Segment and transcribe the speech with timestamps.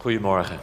[0.00, 0.60] Goedemorgen.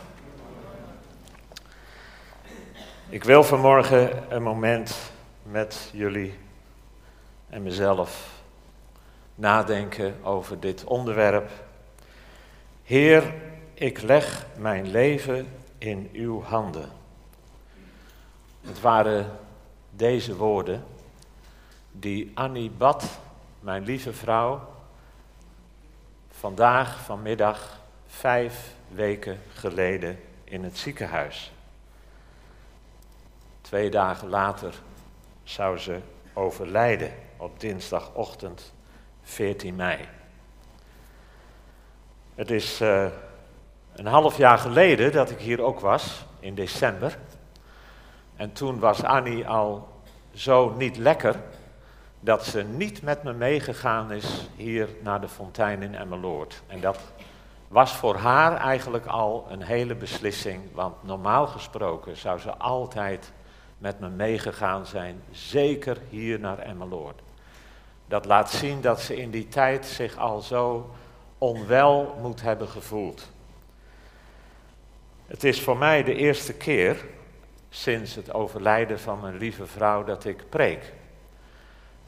[3.10, 5.12] Ik wil vanmorgen een moment
[5.44, 6.38] met jullie
[7.50, 8.42] en mezelf
[9.36, 11.52] nadenken over dit onderwerp.
[12.84, 13.34] Heer,
[13.74, 15.48] ik leg mijn leven
[15.78, 16.90] in uw handen.
[18.62, 19.32] Het waren
[19.90, 20.86] deze woorden
[21.92, 23.20] die Annie bad,
[23.60, 24.68] mijn lieve vrouw,
[26.30, 31.52] vandaag vanmiddag vijf weken geleden in het ziekenhuis.
[33.62, 34.74] Twee dagen later
[35.44, 36.00] zou ze
[36.34, 38.74] overlijden op dinsdagochtend
[39.22, 39.98] 14 mei.
[42.36, 43.08] Het is uh,
[43.96, 47.18] een half jaar geleden dat ik hier ook was, in december.
[48.36, 49.88] En toen was Annie al
[50.34, 51.36] zo niet lekker
[52.20, 56.62] dat ze niet met me meegegaan is hier naar de fontein in Emmeloord.
[56.68, 57.00] En dat
[57.68, 63.32] was voor haar eigenlijk al een hele beslissing, want normaal gesproken zou ze altijd
[63.78, 67.22] met me meegegaan zijn, zeker hier naar Emmeloord.
[68.08, 70.90] Dat laat zien dat ze in die tijd zich al zo
[71.38, 73.30] onwel moet hebben gevoeld.
[75.28, 77.06] Het is voor mij de eerste keer
[77.70, 80.94] sinds het overlijden van mijn lieve vrouw dat ik preek.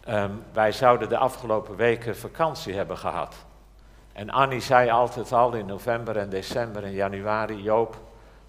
[0.04, 3.36] Ehm, wij zouden de afgelopen weken vakantie hebben gehad.
[4.20, 7.98] En Annie zei altijd al in november en december en januari: Joop,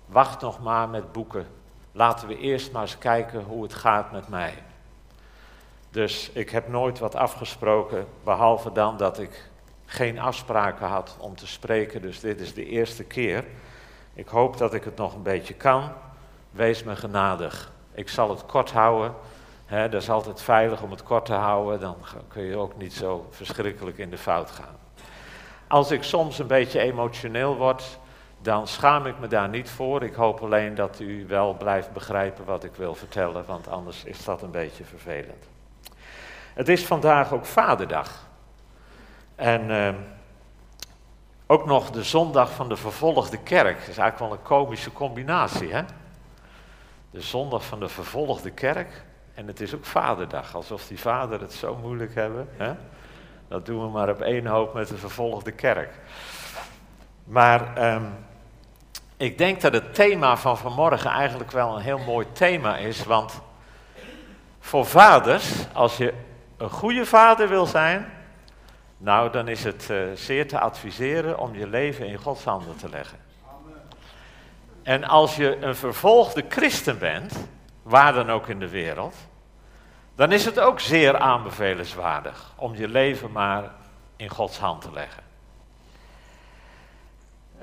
[0.06, 1.46] wacht nog maar met boeken.
[1.92, 4.54] Laten we eerst maar eens kijken hoe het gaat met mij.
[5.90, 9.50] Dus ik heb nooit wat afgesproken, behalve dan dat ik
[9.84, 12.02] geen afspraken had om te spreken.
[12.02, 13.44] Dus dit is de eerste keer.
[14.14, 15.92] Ik hoop dat ik het nog een beetje kan.
[16.50, 17.72] Wees me genadig.
[17.92, 19.14] Ik zal het kort houden.
[19.68, 21.80] Dat is altijd veilig om het kort te houden.
[21.80, 21.96] Dan
[22.28, 24.78] kun je ook niet zo verschrikkelijk in de fout gaan.
[25.70, 27.98] Als ik soms een beetje emotioneel word,
[28.42, 30.02] dan schaam ik me daar niet voor.
[30.02, 34.24] Ik hoop alleen dat u wel blijft begrijpen wat ik wil vertellen, want anders is
[34.24, 35.48] dat een beetje vervelend.
[36.54, 38.28] Het is vandaag ook Vaderdag.
[39.34, 39.88] En uh,
[41.46, 43.78] ook nog de zondag van de vervolgde kerk.
[43.78, 45.82] Dat is eigenlijk wel een komische combinatie, hè?
[47.10, 49.04] De zondag van de vervolgde kerk.
[49.34, 52.48] En het is ook Vaderdag, alsof die vader het zo moeilijk hebben.
[52.56, 52.74] Hè?
[53.50, 55.94] Dat doen we maar op één hoop met de vervolgde kerk.
[57.24, 58.12] Maar um,
[59.16, 63.04] ik denk dat het thema van vanmorgen eigenlijk wel een heel mooi thema is.
[63.04, 63.40] Want
[64.60, 66.14] voor vaders, als je
[66.56, 68.12] een goede vader wil zijn,
[68.96, 72.88] nou dan is het uh, zeer te adviseren om je leven in Gods handen te
[72.88, 73.18] leggen.
[74.82, 77.46] En als je een vervolgde christen bent,
[77.82, 79.14] waar dan ook in de wereld,
[80.20, 83.70] dan is het ook zeer aanbevelenswaardig om je leven maar
[84.16, 85.22] in Gods hand te leggen.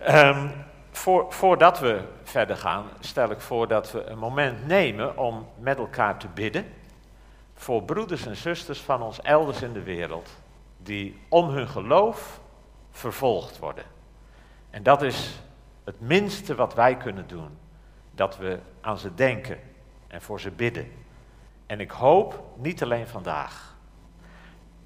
[0.09, 0.51] Um,
[0.91, 5.77] voor, voordat we verder gaan, stel ik voor dat we een moment nemen om met
[5.77, 6.65] elkaar te bidden
[7.53, 10.29] voor broeders en zusters van ons elders in de wereld,
[10.77, 12.39] die om hun geloof
[12.91, 13.85] vervolgd worden.
[14.69, 15.41] En dat is
[15.83, 17.57] het minste wat wij kunnen doen,
[18.15, 19.59] dat we aan ze denken
[20.07, 21.05] en voor ze bidden.
[21.67, 23.75] En ik hoop niet alleen vandaag.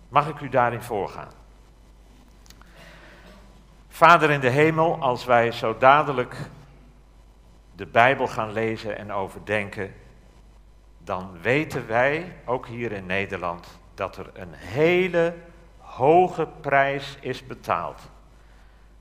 [0.09, 1.31] Mag ik u daarin voorgaan?
[3.88, 6.36] Vader in de hemel, als wij zo dadelijk
[7.75, 9.94] de Bijbel gaan lezen en overdenken,
[10.97, 15.36] dan weten wij, ook hier in Nederland, dat er een hele
[15.78, 18.02] hoge prijs is betaald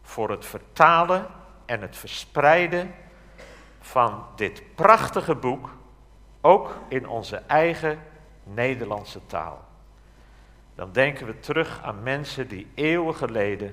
[0.02, 1.26] voor het vertalen
[1.66, 2.94] en het verspreiden
[3.80, 5.70] van dit prachtige boek,
[6.40, 7.98] ook in onze eigen
[8.44, 9.64] Nederlandse taal.
[10.74, 13.72] Dan denken we terug aan mensen die eeuwen geleden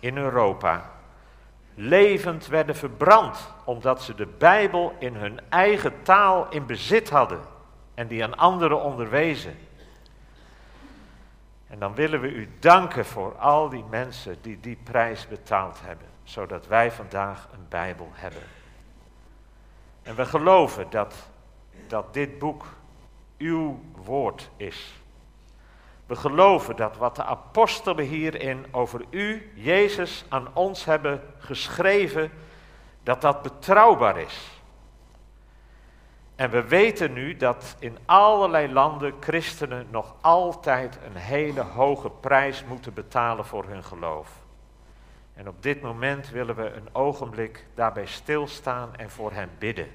[0.00, 0.90] in Europa
[1.80, 7.40] levend werden verbrand omdat ze de Bijbel in hun eigen taal in bezit hadden
[7.94, 9.58] en die aan anderen onderwezen.
[11.66, 16.06] En dan willen we u danken voor al die mensen die die prijs betaald hebben,
[16.24, 18.42] zodat wij vandaag een Bijbel hebben.
[20.02, 21.14] En we geloven dat,
[21.88, 22.64] dat dit boek
[23.38, 25.02] uw woord is.
[26.06, 32.30] We geloven dat wat de apostelen hierin over u, Jezus, aan ons hebben geschreven,
[33.02, 34.60] dat dat betrouwbaar is.
[36.36, 42.64] En we weten nu dat in allerlei landen christenen nog altijd een hele hoge prijs
[42.64, 44.30] moeten betalen voor hun geloof.
[45.34, 49.88] En op dit moment willen we een ogenblik daarbij stilstaan en voor hen bidden.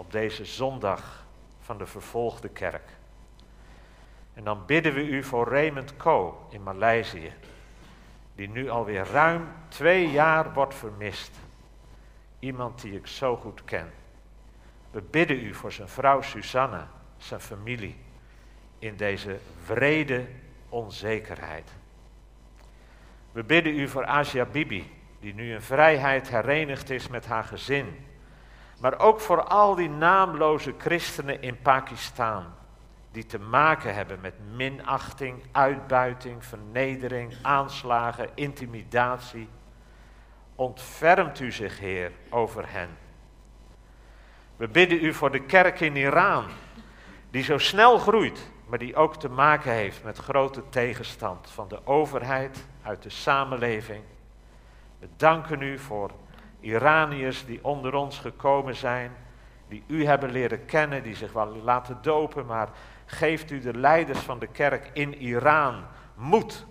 [0.00, 1.26] Op deze zondag
[1.60, 2.88] van de vervolgde kerk.
[4.34, 7.32] En dan bidden we u voor Raymond Ko in Maleisië,
[8.34, 11.30] die nu alweer ruim twee jaar wordt vermist.
[12.38, 13.92] iemand die ik zo goed ken.
[14.90, 17.96] We bidden u voor zijn vrouw Susanna, zijn familie,
[18.78, 20.26] in deze vrede
[20.68, 21.70] onzekerheid.
[23.32, 28.08] We bidden u voor Asia Bibi, die nu in vrijheid herenigd is met haar gezin.
[28.80, 32.44] Maar ook voor al die naamloze christenen in Pakistan,
[33.10, 39.48] die te maken hebben met minachting, uitbuiting, vernedering, aanslagen, intimidatie.
[40.54, 42.88] Ontfermt u zich, Heer, over hen.
[44.56, 46.44] We bidden u voor de kerk in Iran,
[47.30, 51.86] die zo snel groeit, maar die ook te maken heeft met grote tegenstand van de
[51.86, 54.02] overheid, uit de samenleving.
[54.98, 56.10] We danken u voor
[56.60, 59.12] Iraniërs die onder ons gekomen zijn,
[59.68, 62.68] die u hebben leren kennen, die zich wel laten dopen, maar
[63.06, 65.84] geeft u de leiders van de kerk in Iran
[66.14, 66.66] moed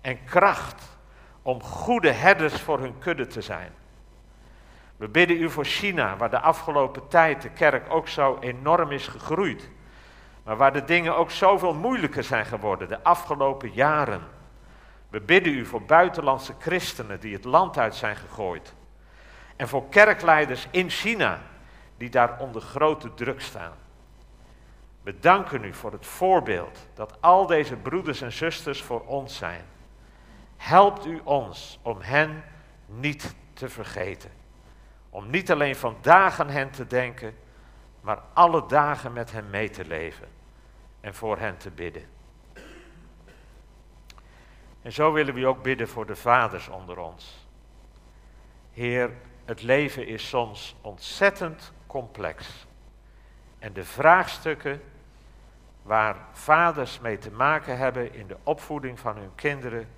[0.00, 0.98] en kracht
[1.42, 3.72] om goede herders voor hun kudde te zijn.
[4.96, 9.08] We bidden u voor China, waar de afgelopen tijd de kerk ook zo enorm is
[9.08, 9.70] gegroeid.
[10.44, 14.22] Maar waar de dingen ook zoveel moeilijker zijn geworden de afgelopen jaren.
[15.08, 18.74] We bidden u voor buitenlandse christenen die het land uit zijn gegooid.
[19.56, 21.42] En voor kerkleiders in China
[21.96, 23.72] die daar onder grote druk staan.
[25.02, 29.64] We danken u voor het voorbeeld dat al deze broeders en zusters voor ons zijn.
[30.56, 32.44] Helpt u ons om hen
[32.86, 34.30] niet te vergeten.
[35.10, 37.36] Om niet alleen vandaag aan hen te denken,
[38.00, 40.28] maar alle dagen met hen mee te leven
[41.00, 42.08] en voor hen te bidden.
[44.82, 47.48] En zo willen we ook bidden voor de vaders onder ons.
[48.72, 49.10] Heer,
[49.46, 52.66] het leven is soms ontzettend complex.
[53.58, 54.82] En de vraagstukken
[55.82, 59.88] waar vaders mee te maken hebben in de opvoeding van hun kinderen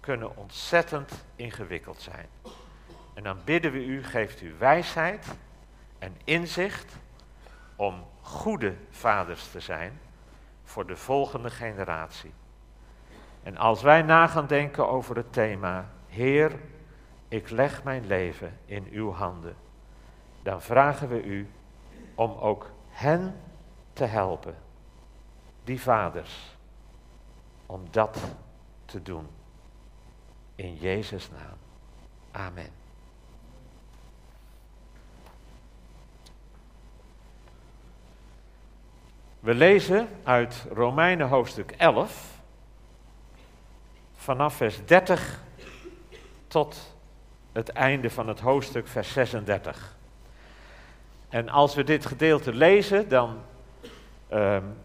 [0.00, 2.26] kunnen ontzettend ingewikkeld zijn.
[3.14, 5.26] En dan bidden we u, geeft u wijsheid
[5.98, 6.96] en inzicht
[7.76, 10.00] om goede vaders te zijn
[10.64, 12.32] voor de volgende generatie.
[13.42, 16.52] En als wij na gaan denken over het thema, Heer,
[17.28, 19.56] ik leg mijn leven in uw handen,
[20.42, 21.48] dan vragen we u
[22.14, 23.40] om ook hen
[23.92, 24.54] te helpen,
[25.64, 26.56] die vaders,
[27.66, 28.18] om dat
[28.84, 29.26] te doen.
[30.54, 31.56] In Jezus' naam.
[32.30, 32.70] Amen.
[39.40, 42.40] We lezen uit Romeinen hoofdstuk 11
[44.14, 45.42] vanaf vers 30
[46.46, 46.95] tot
[47.56, 49.96] het einde van het hoofdstuk, vers 36.
[51.28, 53.36] En als we dit gedeelte lezen, dan
[54.32, 54.76] um,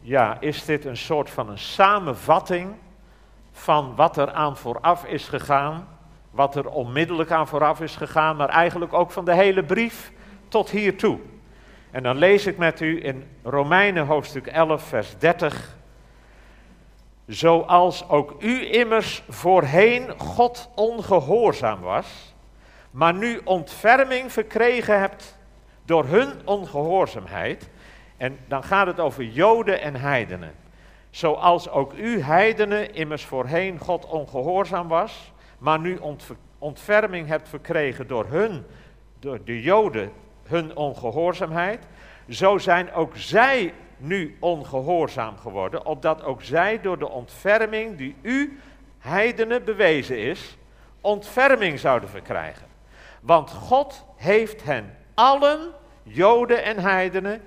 [0.00, 2.74] ja, is dit een soort van een samenvatting
[3.52, 5.88] van wat er aan vooraf is gegaan,
[6.30, 10.12] wat er onmiddellijk aan vooraf is gegaan, maar eigenlijk ook van de hele brief
[10.48, 11.18] tot hiertoe.
[11.90, 15.76] En dan lees ik met u in Romeinen hoofdstuk 11, vers 30
[17.28, 22.34] zoals ook u immers voorheen God ongehoorzaam was,
[22.90, 25.38] maar nu ontferming verkregen hebt
[25.84, 27.68] door hun ongehoorzaamheid.
[28.16, 30.54] En dan gaat het over Joden en heidenen.
[31.10, 35.98] Zoals ook u heidenen immers voorheen God ongehoorzaam was, maar nu
[36.58, 38.64] ontferming hebt verkregen door hun,
[39.18, 41.86] door de Joden, hun ongehoorzaamheid.
[42.28, 48.60] Zo zijn ook zij nu ongehoorzaam geworden, opdat ook zij door de ontferming die u,
[48.98, 50.56] heidenen, bewezen is,
[51.00, 52.66] ontferming zouden verkrijgen.
[53.20, 55.58] Want God heeft hen allen,
[56.02, 57.42] Joden en heidenen,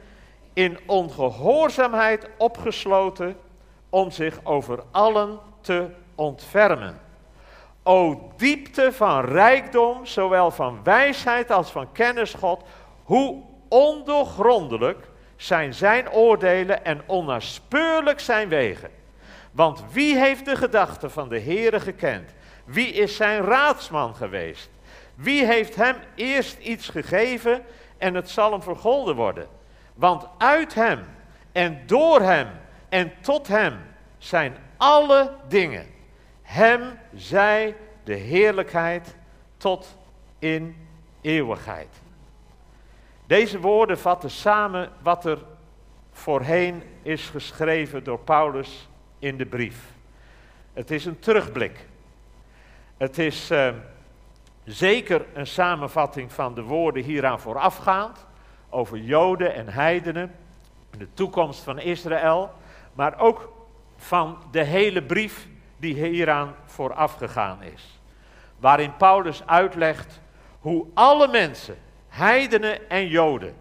[0.53, 3.37] in ongehoorzaamheid opgesloten
[3.89, 6.99] om zich over allen te ontfermen.
[7.83, 12.63] O diepte van rijkdom, zowel van wijsheid als van kennis God,
[13.03, 15.09] hoe ondoorgrondelijk
[15.41, 18.89] zijn zijn oordelen en onnaspeurlijk zijn wegen.
[19.51, 22.33] Want wie heeft de gedachten van de Heere gekend?
[22.65, 24.69] Wie is zijn raadsman geweest?
[25.15, 27.63] Wie heeft hem eerst iets gegeven
[27.97, 29.47] en het zal hem vergolden worden?
[29.93, 30.99] Want uit hem
[31.51, 32.47] en door hem
[32.89, 33.79] en tot hem
[34.17, 35.85] zijn alle dingen.
[36.41, 39.15] Hem zij de heerlijkheid
[39.57, 39.97] tot
[40.39, 40.87] in
[41.21, 42.01] eeuwigheid.
[43.31, 45.37] Deze woorden vatten samen wat er
[46.11, 49.93] voorheen is geschreven door Paulus in de brief.
[50.73, 51.87] Het is een terugblik.
[52.97, 53.75] Het is ehm,
[54.63, 58.25] zeker een samenvatting van de woorden hieraan voorafgaand,
[58.69, 60.35] over Joden en heidenen,
[60.97, 62.53] de toekomst van Israël,
[62.93, 63.53] maar ook
[63.97, 65.47] van de hele brief
[65.77, 67.99] die hieraan voorafgegaan is.
[68.59, 70.21] Waarin Paulus uitlegt
[70.59, 71.77] hoe alle mensen,
[72.11, 73.55] heidenen en joden,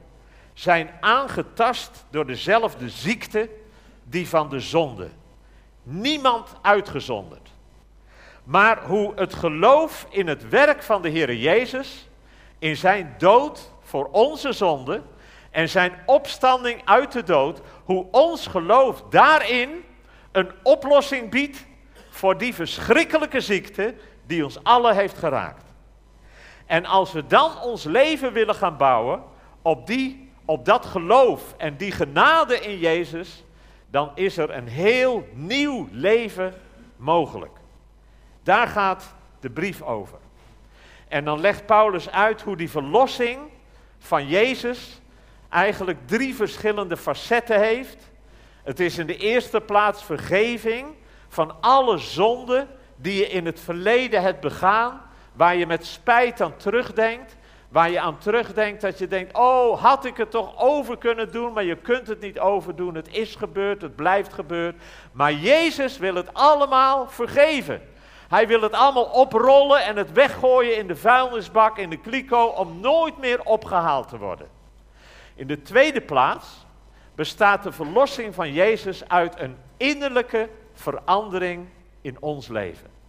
[0.52, 3.48] zijn aangetast door dezelfde ziekte,
[4.04, 5.08] die van de zonde.
[5.82, 7.48] Niemand uitgezonderd.
[8.44, 12.08] Maar hoe het geloof in het werk van de Heer Jezus,
[12.58, 15.02] in zijn dood voor onze zonde
[15.50, 19.84] en zijn opstanding uit de dood, hoe ons geloof daarin
[20.32, 21.66] een oplossing biedt
[22.10, 23.94] voor die verschrikkelijke ziekte
[24.26, 25.69] die ons allen heeft geraakt.
[26.70, 29.22] En als we dan ons leven willen gaan bouwen
[29.62, 33.44] op, die, op dat geloof en die genade in Jezus,
[33.86, 36.54] dan is er een heel nieuw leven
[36.96, 37.58] mogelijk.
[38.42, 40.18] Daar gaat de brief over.
[41.08, 43.38] En dan legt Paulus uit hoe die verlossing
[43.98, 45.00] van Jezus
[45.48, 48.10] eigenlijk drie verschillende facetten heeft.
[48.62, 50.86] Het is in de eerste plaats vergeving
[51.28, 55.08] van alle zonden die je in het verleden hebt begaan,
[55.40, 57.36] waar je met spijt aan terugdenkt,
[57.68, 61.52] waar je aan terugdenkt dat je denkt, oh had ik het toch over kunnen doen,
[61.52, 64.76] maar je kunt het niet overdoen, het is gebeurd, het blijft gebeurd.
[65.12, 67.82] Maar Jezus wil het allemaal vergeven.
[68.28, 72.80] Hij wil het allemaal oprollen en het weggooien in de vuilnisbak, in de kliko, om
[72.80, 74.48] nooit meer opgehaald te worden.
[75.34, 76.66] In de tweede plaats
[77.14, 81.68] bestaat de verlossing van Jezus uit een innerlijke verandering
[82.00, 82.99] in ons leven.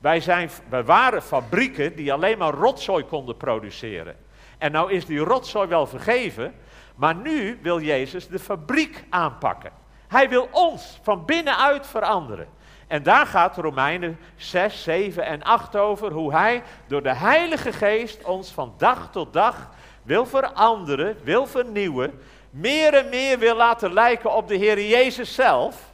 [0.00, 0.50] Wij, zijn,
[0.84, 4.16] waren fabrieken die alleen maar rotzooi konden produceren.
[4.58, 6.54] En nou is die rotzooi wel vergeven,
[6.94, 9.72] maar nu wil Jezus de fabriek aanpakken.
[10.08, 12.48] Hij wil ons van binnenuit veranderen.
[12.86, 18.24] En daar gaat Romeinen 6, 7 en 8 over, hoe hij door de Heilige Geest
[18.24, 19.70] ons van dag tot dag
[20.02, 25.92] wil veranderen, wil vernieuwen, meer en meer wil laten lijken op de Heer Jezus zelf,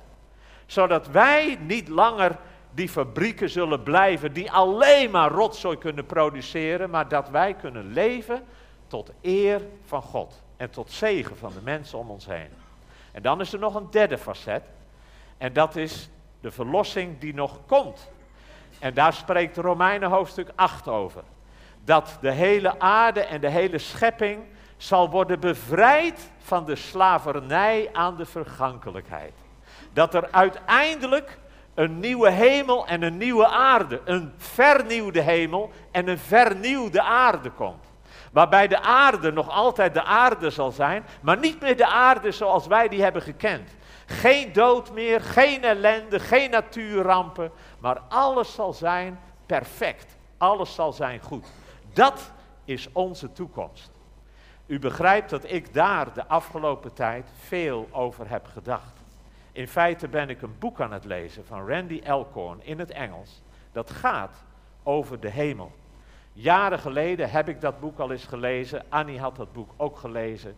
[0.67, 2.37] zodat wij niet langer
[2.77, 8.45] die fabrieken zullen blijven die alleen maar rotzooi kunnen produceren, maar dat wij kunnen leven
[8.87, 12.49] tot eer van God en tot zegen van de mensen om ons heen.
[13.13, 14.63] En dan is er nog een derde facet,
[15.39, 16.09] en dat is
[16.41, 18.11] de verlossing die nog komt.
[18.79, 21.23] En daar spreekt Romeinen hoofdstuk 8 over.
[21.85, 24.45] Dat de hele aarde en de hele schepping
[24.77, 29.33] zal worden bevrijd van de slavernij aan de vergankelijkheid.
[29.93, 31.39] Dat er uiteindelijk
[31.77, 37.85] een nieuwe hemel en een nieuwe aarde, een vernieuwde hemel en een vernieuwde aarde komt.
[38.33, 42.67] Waarbij de aarde nog altijd de aarde zal zijn, maar niet meer de aarde zoals
[42.67, 43.71] wij die hebben gekend.
[44.07, 50.17] Geen dood meer, geen ellende, geen natuurrampen, maar alles zal zijn perfect.
[50.39, 51.47] Alles zal zijn goed.
[51.93, 52.31] Dat
[52.65, 53.91] is onze toekomst.
[54.67, 58.96] U begrijpt dat ik daar de afgelopen tijd veel over heb gedacht.
[59.57, 63.43] In feite ben ik een boek aan het lezen van Randy Elkhorn in het Engels.
[63.73, 64.45] Dat gaat
[64.83, 65.73] over de hemel.
[66.33, 68.85] Jaren geleden heb ik dat boek al eens gelezen.
[68.89, 70.57] Annie had dat boek ook gelezen.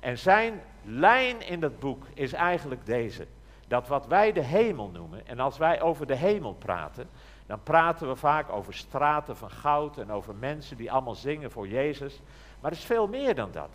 [0.00, 3.26] En zijn lijn in dat boek is eigenlijk deze.
[3.68, 7.08] Dat wat wij de hemel noemen, en als wij over de hemel praten,
[7.46, 11.68] dan praten we vaak over straten van goud en over mensen die allemaal zingen voor
[11.68, 12.20] Jezus.
[12.60, 13.70] Maar het is veel meer dan dat.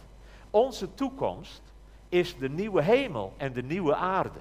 [0.50, 1.62] Onze toekomst
[2.10, 4.40] is de nieuwe hemel en de nieuwe aarde.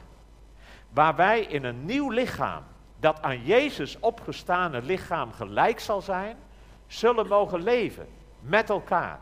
[0.94, 2.62] Waar wij in een nieuw lichaam,
[2.98, 6.36] dat aan Jezus opgestane lichaam gelijk zal zijn,
[6.86, 8.08] zullen mogen leven
[8.40, 9.20] met elkaar.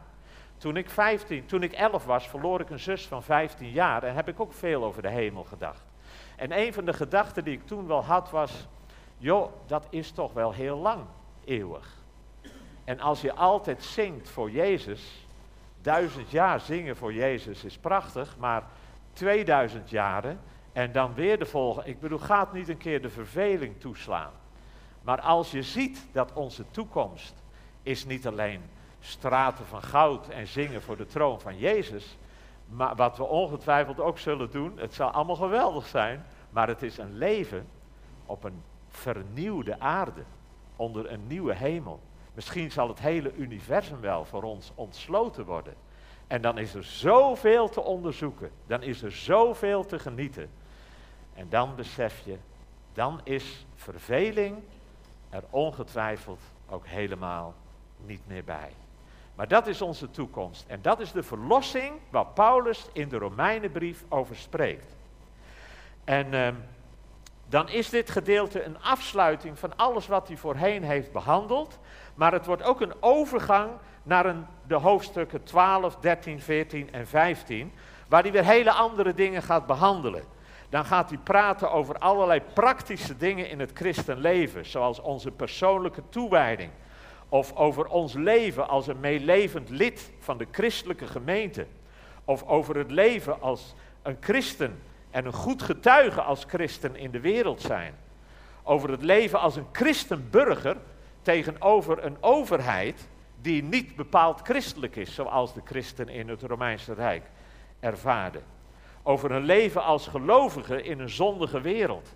[0.57, 4.14] Toen ik, 15, toen ik 11 was, verloor ik een zus van 15 jaar en
[4.14, 5.83] heb ik ook veel over de hemel gedacht.
[6.37, 8.69] En een van de gedachten die ik toen wel had was,
[9.19, 11.05] joh, dat is toch wel heel lang,
[11.45, 11.88] eeuwig.
[12.85, 15.26] En als je altijd zingt voor Jezus,
[15.81, 18.62] duizend jaar zingen voor Jezus is prachtig, maar
[19.12, 20.41] 2000 jaren
[20.73, 21.88] en dan weer de volgende.
[21.88, 24.33] Ik bedoel, gaat niet een keer de verveling toeslaan.
[25.02, 27.35] Maar als je ziet dat onze toekomst
[27.83, 28.62] is niet alleen
[29.00, 32.17] straten van goud en zingen voor de troon van Jezus.
[32.67, 36.99] Maar wat we ongetwijfeld ook zullen doen, het zal allemaal geweldig zijn, maar het is
[36.99, 37.67] een leven
[38.26, 40.23] op een vernieuwde aarde,
[40.76, 42.00] onder een nieuwe hemel.
[42.35, 45.75] Misschien zal het hele universum wel voor ons ontsloten worden.
[46.26, 50.50] En dan is er zoveel te onderzoeken, dan is er zoveel te genieten.
[51.34, 52.36] En dan besef je,
[52.92, 54.56] dan is verveling
[55.30, 57.54] er ongetwijfeld ook helemaal
[57.96, 58.72] niet meer bij.
[59.34, 60.64] Maar dat is onze toekomst.
[60.66, 64.86] En dat is de verlossing waar Paulus in de Romeinenbrief over spreekt.
[66.04, 66.54] En ehm,
[67.48, 71.78] dan is dit gedeelte een afsluiting van alles wat hij voorheen heeft behandeld.
[72.14, 73.70] Maar het wordt ook een overgang
[74.02, 77.72] naar een, de hoofdstukken 12, 13, 14 en 15.
[78.08, 80.24] Waar hij weer hele andere dingen gaat behandelen.
[80.73, 84.67] Dan gaat hij praten over allerlei praktische dingen in het christenleven.
[84.67, 86.71] Zoals onze persoonlijke toewijding
[87.29, 91.67] of over ons leven als een meelevend lid van de christelijke gemeente,
[92.25, 97.21] of over het leven als een christen en een goed getuige als christen in de
[97.21, 97.95] wereld zijn,
[98.62, 100.76] over het leven als een christenburger
[101.23, 103.09] tegenover een overheid
[103.41, 107.25] die niet bepaald christelijk is, zoals de christen in het Romeinse Rijk
[107.81, 108.61] ervaarden.
[109.02, 112.14] Over een leven als gelovige in een zondige wereld.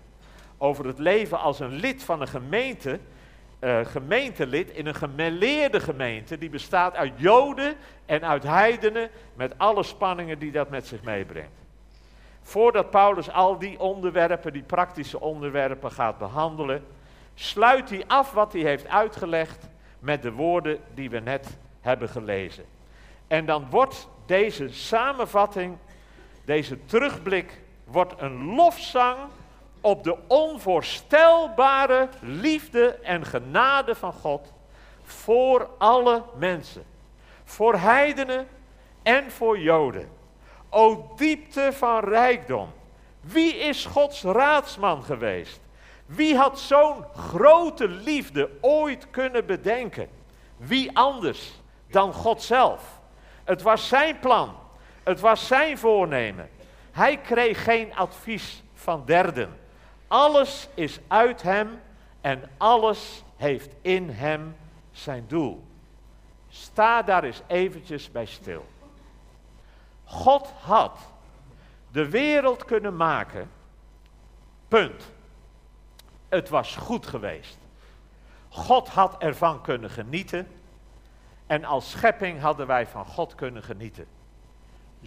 [0.57, 2.99] Over het leven als een lid van een gemeente,
[3.59, 7.75] uh, gemeentelid in een gemeleerde gemeente, die bestaat uit Joden
[8.05, 11.65] en uit heidenen, met alle spanningen die dat met zich meebrengt.
[12.41, 16.85] Voordat Paulus al die onderwerpen, die praktische onderwerpen gaat behandelen,
[17.33, 22.65] sluit hij af wat hij heeft uitgelegd met de woorden die we net hebben gelezen.
[23.27, 25.77] En dan wordt deze samenvatting,
[26.47, 29.17] deze terugblik, wordt een lofzang
[29.81, 34.53] op de onvoorstelbare liefde en genade van God
[35.03, 36.83] voor alle mensen.
[37.43, 38.47] Voor heidenen
[39.03, 40.09] en voor Joden.
[40.69, 42.69] O diepte van rijkdom.
[43.21, 45.59] Wie is Gods raadsman geweest?
[46.05, 50.09] Wie had zo'n grote liefde ooit kunnen bedenken?
[50.57, 52.99] Wie anders dan God zelf?
[53.43, 54.65] Het was zijn plan.
[55.07, 56.49] Het was zijn voornemen.
[56.91, 59.59] Hij kreeg geen advies van derden.
[60.07, 61.81] Alles is uit hem
[62.21, 64.55] en alles heeft in hem
[64.91, 65.63] zijn doel.
[66.49, 68.65] Sta daar eens eventjes bij stil.
[70.03, 70.99] God had
[71.91, 73.49] de wereld kunnen maken.
[74.67, 75.11] Punt.
[76.29, 77.57] Het was goed geweest.
[78.49, 80.47] God had ervan kunnen genieten.
[81.45, 84.16] En als schepping hadden wij van God kunnen genieten.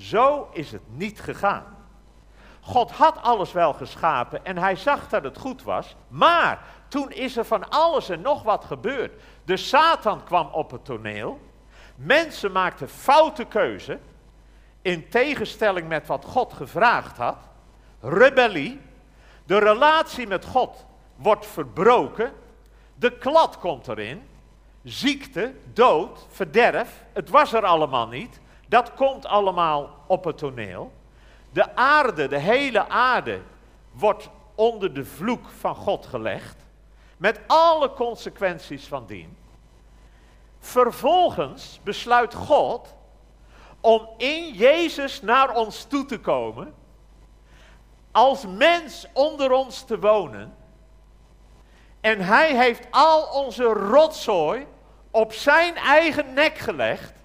[0.00, 1.64] Zo is het niet gegaan.
[2.60, 5.96] God had alles wel geschapen en hij zag dat het goed was.
[6.08, 9.22] Maar toen is er van alles en nog wat gebeurd.
[9.44, 11.40] De Satan kwam op het toneel.
[11.94, 13.98] Mensen maakten foute keuze.
[14.82, 17.38] In tegenstelling met wat God gevraagd had.
[18.00, 18.80] Rebellie.
[19.44, 20.86] De relatie met God
[21.16, 22.32] wordt verbroken.
[22.94, 24.22] De klad komt erin.
[24.84, 27.04] Ziekte, dood, verderf.
[27.12, 28.40] Het was er allemaal niet.
[28.70, 30.92] Dat komt allemaal op het toneel.
[31.52, 33.40] De aarde, de hele aarde,
[33.92, 36.56] wordt onder de vloek van God gelegd.
[37.16, 39.36] Met alle consequenties van dien.
[40.58, 42.94] Vervolgens besluit God
[43.80, 46.74] om in Jezus naar ons toe te komen.
[48.10, 50.56] Als mens onder ons te wonen.
[52.00, 54.66] En hij heeft al onze rotzooi
[55.10, 57.19] op zijn eigen nek gelegd.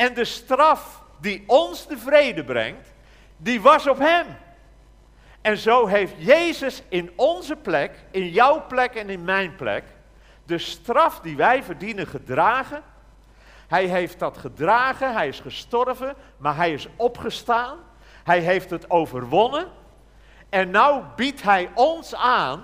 [0.00, 2.92] En de straf die ons de vrede brengt,
[3.36, 4.26] die was op hem.
[5.40, 9.84] En zo heeft Jezus in onze plek, in jouw plek en in mijn plek,
[10.44, 12.82] de straf die wij verdienen gedragen.
[13.68, 17.78] Hij heeft dat gedragen, hij is gestorven, maar hij is opgestaan.
[18.24, 19.68] Hij heeft het overwonnen.
[20.48, 22.62] En nou biedt hij ons aan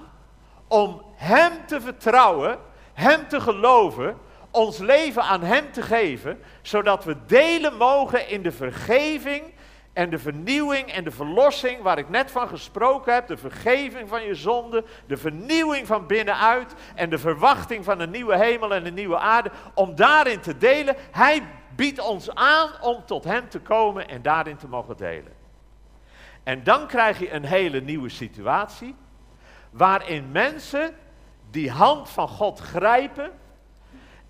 [0.66, 2.58] om hem te vertrouwen,
[2.92, 4.18] hem te geloven,
[4.56, 9.44] ons leven aan hem te geven, zodat we delen mogen in de vergeving
[9.92, 14.22] en de vernieuwing en de verlossing waar ik net van gesproken heb, de vergeving van
[14.22, 18.94] je zonde, de vernieuwing van binnenuit en de verwachting van een nieuwe hemel en een
[18.94, 20.96] nieuwe aarde, om daarin te delen.
[21.10, 21.42] Hij
[21.74, 25.32] biedt ons aan om tot Hem te komen en daarin te mogen delen.
[26.42, 28.94] En dan krijg je een hele nieuwe situatie,
[29.70, 30.94] waarin mensen
[31.50, 33.32] die hand van God grijpen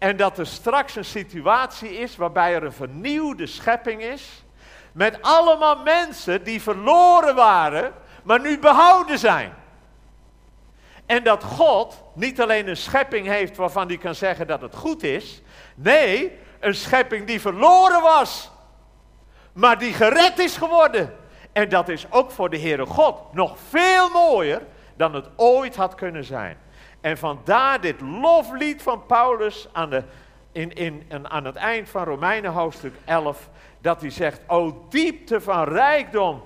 [0.06, 4.44] en dat er straks een situatie is waarbij er een vernieuwde schepping is
[4.92, 7.92] met allemaal mensen die verloren waren,
[8.22, 9.54] maar nu behouden zijn.
[11.06, 15.02] En dat God niet alleen een schepping heeft waarvan hij kan zeggen dat het goed
[15.02, 15.42] is.
[15.74, 18.50] Nee, een schepping die verloren was,
[19.52, 21.16] maar die gered is geworden.
[21.52, 24.62] En dat is ook voor de Heere God nog veel mooier
[24.96, 26.58] dan het ooit had kunnen zijn.
[27.06, 30.02] En vandaar dit loflied van Paulus aan, de,
[30.52, 33.48] in, in, aan het eind van Romeinen hoofdstuk 11
[33.80, 36.42] dat hij zegt, o diepte van rijkdom,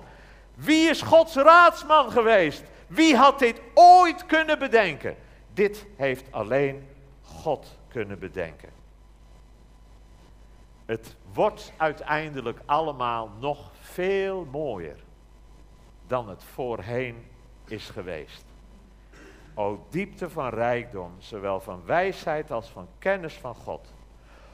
[0.53, 2.63] wie is Gods raadsman geweest?
[2.87, 5.15] Wie had dit ooit kunnen bedenken?
[5.53, 6.87] Dit heeft alleen
[7.23, 8.69] God kunnen bedenken.
[10.85, 14.97] Het wordt uiteindelijk allemaal nog veel mooier
[16.07, 17.27] dan het voorheen
[17.67, 18.50] is geweest.
[19.61, 23.93] O diepte van rijkdom, zowel van wijsheid als van kennis van God.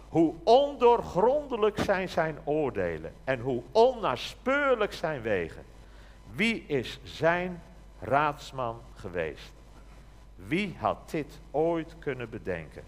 [0.09, 5.63] Hoe ondoorgrondelijk zijn zijn oordelen en hoe onnaspeurlijk zijn wegen.
[6.31, 7.61] Wie is zijn
[7.99, 9.53] raadsman geweest?
[10.35, 12.83] Wie had dit ooit kunnen bedenken?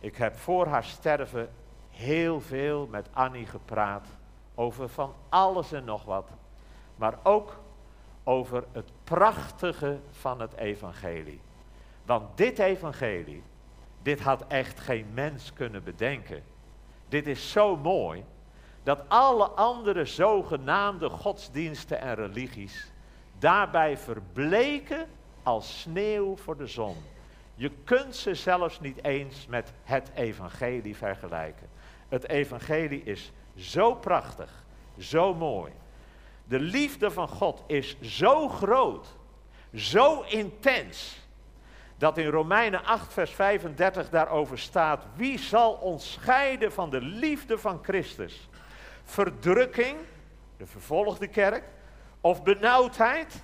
[0.00, 1.50] Ik heb voor haar sterven
[1.90, 4.06] heel veel met Annie gepraat
[4.54, 6.28] over van alles en nog wat.
[6.96, 7.58] Maar ook
[8.24, 11.40] over het prachtige van het evangelie.
[12.04, 13.42] Want dit evangelie,
[14.02, 16.42] dit had echt geen mens kunnen bedenken.
[17.08, 18.24] Dit is zo mooi
[18.82, 22.92] dat alle andere zogenaamde godsdiensten en religies
[23.38, 25.06] daarbij verbleken
[25.42, 26.96] als sneeuw voor de zon.
[27.54, 31.68] Je kunt ze zelfs niet eens met het evangelie vergelijken.
[32.08, 34.64] Het evangelie is zo prachtig,
[34.98, 35.72] zo mooi.
[36.50, 39.06] De liefde van God is zo groot,
[39.74, 41.18] zo intens,
[41.98, 47.58] dat in Romeinen 8, vers 35 daarover staat, wie zal ons scheiden van de liefde
[47.58, 48.48] van Christus?
[49.04, 49.98] Verdrukking,
[50.56, 51.64] de vervolgde kerk,
[52.20, 53.42] of benauwdheid,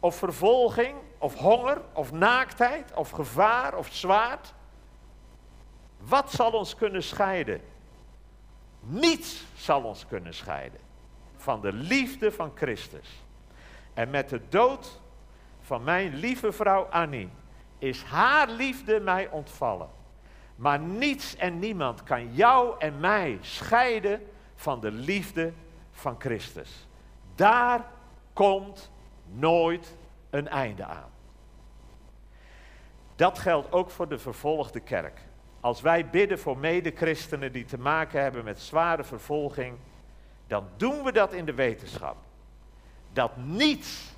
[0.00, 4.54] of vervolging, of honger, of naaktheid, of gevaar, of zwaard.
[5.98, 7.60] Wat zal ons kunnen scheiden?
[8.80, 10.81] Niets zal ons kunnen scheiden
[11.42, 13.24] van de liefde van Christus.
[13.94, 15.00] En met de dood
[15.60, 17.30] van mijn lieve vrouw Annie
[17.78, 19.88] is haar liefde mij ontvallen.
[20.56, 25.52] Maar niets en niemand kan jou en mij scheiden van de liefde
[25.92, 26.88] van Christus.
[27.34, 27.84] Daar
[28.32, 28.90] komt
[29.24, 29.96] nooit
[30.30, 31.10] een einde aan.
[33.16, 35.20] Dat geldt ook voor de vervolgde kerk.
[35.60, 39.76] Als wij bidden voor medechristenen die te maken hebben met zware vervolging,
[40.46, 42.16] dan doen we dat in de wetenschap.
[43.12, 44.12] Dat niets,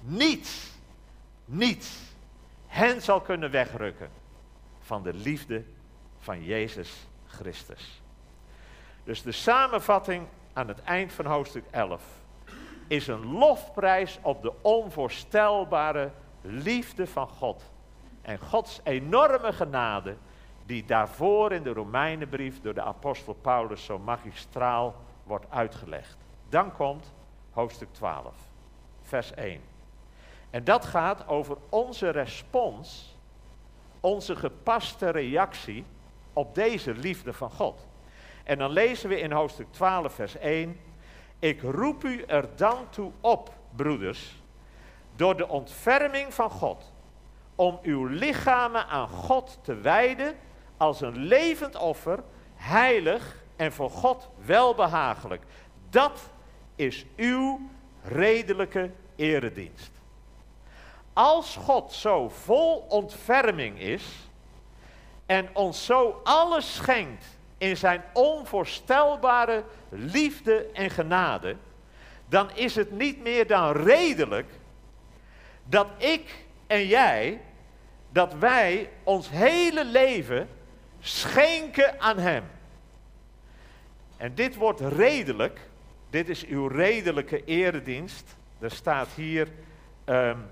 [0.00, 0.70] niets,
[1.44, 1.98] niets
[2.66, 4.10] hen zal kunnen wegrukken
[4.80, 5.64] van de liefde
[6.18, 8.02] van Jezus Christus.
[9.04, 12.02] Dus de samenvatting aan het eind van hoofdstuk 11
[12.86, 17.62] is een lofprijs op de onvoorstelbare liefde van God.
[18.22, 20.16] En Gods enorme genade,
[20.66, 24.94] die daarvoor in de Romeinenbrief door de apostel Paulus zo magistraal
[25.28, 26.16] wordt uitgelegd.
[26.48, 27.12] Dan komt
[27.50, 28.34] hoofdstuk 12,
[29.02, 29.60] vers 1.
[30.50, 33.16] En dat gaat over onze respons,
[34.00, 35.84] onze gepaste reactie
[36.32, 37.86] op deze liefde van God.
[38.44, 40.80] En dan lezen we in hoofdstuk 12, vers 1.
[41.38, 44.42] Ik roep u er dan toe op, broeders,
[45.16, 46.92] door de ontferming van God,
[47.54, 50.36] om uw lichamen aan God te wijden
[50.76, 52.22] als een levend offer,
[52.54, 55.42] heilig en voor God welbehagelijk.
[55.90, 56.20] Dat
[56.76, 57.60] is uw
[58.02, 59.90] redelijke eredienst.
[61.12, 64.04] Als God zo vol ontferming is
[65.26, 67.24] en ons zo alles schenkt
[67.58, 71.56] in zijn onvoorstelbare liefde en genade,
[72.28, 74.50] dan is het niet meer dan redelijk
[75.64, 77.40] dat ik en jij,
[78.10, 80.48] dat wij ons hele leven
[81.00, 82.44] schenken aan Hem.
[84.18, 85.60] En dit wordt redelijk,
[86.10, 88.36] dit is uw redelijke eredienst.
[88.58, 89.48] Er staat hier
[90.04, 90.46] um,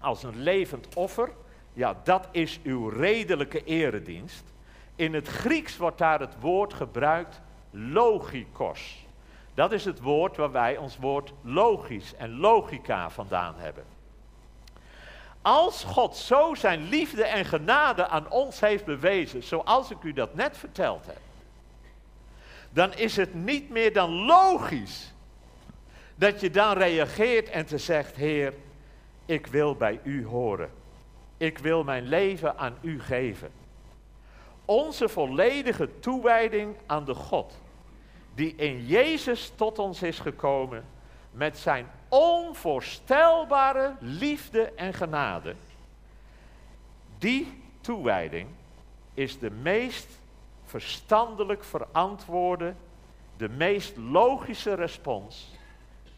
[0.00, 1.30] als een levend offer.
[1.72, 4.44] Ja, dat is uw redelijke eredienst.
[4.96, 9.06] In het Grieks wordt daar het woord gebruikt logikos.
[9.54, 13.84] Dat is het woord waar wij ons woord logisch en logica vandaan hebben.
[15.42, 20.34] Als God zo zijn liefde en genade aan ons heeft bewezen, zoals ik u dat
[20.34, 21.20] net verteld heb,
[22.76, 25.12] dan is het niet meer dan logisch
[26.14, 28.54] dat je dan reageert en te zegt, Heer,
[29.26, 30.70] ik wil bij u horen.
[31.36, 33.50] Ik wil mijn leven aan u geven.
[34.64, 37.54] Onze volledige toewijding aan de God,
[38.34, 40.84] die in Jezus tot ons is gekomen
[41.30, 45.54] met zijn onvoorstelbare liefde en genade.
[47.18, 48.48] Die toewijding
[49.14, 50.08] is de meest
[50.66, 52.74] verstandelijk verantwoorde,
[53.36, 55.54] de meest logische respons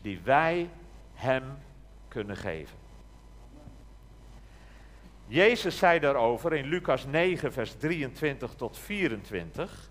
[0.02, 0.70] die wij
[1.14, 1.58] Hem
[2.08, 2.76] kunnen geven.
[5.26, 9.90] Jezus zei daarover in Lucas 9, vers 23 tot 24.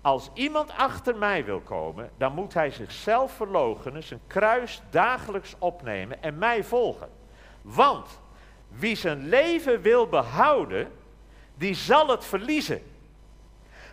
[0.00, 6.22] Als iemand achter mij wil komen, dan moet hij zichzelf verloochenen, zijn kruis dagelijks opnemen
[6.22, 7.08] en mij volgen.
[7.62, 8.20] Want
[8.68, 10.92] wie zijn leven wil behouden,
[11.54, 12.82] die zal het verliezen.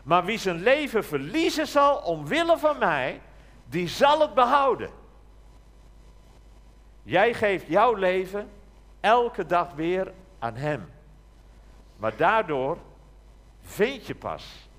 [0.04, 3.22] Maar wie zijn leven verliezen zal omwille van mij,
[3.66, 4.90] die zal het behouden.
[7.04, 8.50] Jij geeft jouw leven
[9.00, 10.90] elke dag weer aan Hem.
[11.98, 12.78] Maar daardoor
[13.62, 14.70] vind je pas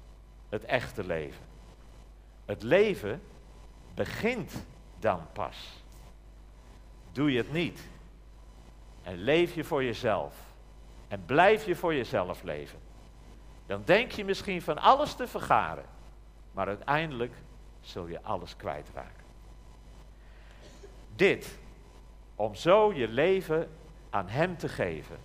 [0.48, 1.44] het echte leven.
[2.44, 3.22] Het leven
[3.94, 4.52] begint
[4.98, 5.82] dan pas.
[7.12, 7.80] Doe je het niet
[9.02, 10.34] en leef je voor jezelf
[11.08, 12.78] en blijf je voor jezelf leven
[13.72, 15.84] Dan denk je misschien van alles te vergaren,
[16.52, 17.32] maar uiteindelijk
[17.80, 19.24] zul je alles kwijtraken.
[21.16, 21.58] Dit,
[22.34, 23.70] om zo je leven
[24.10, 25.16] aan Hem te geven,